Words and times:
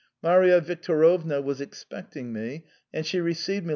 Maria 0.23 0.59
Yictorovna 0.59 1.43
was 1.43 1.61
expecting 1.61 2.33
me 2.33 2.63
and 2.91 3.05
greeted 3.07 3.23
me 3.23 3.57
as 3.57 3.63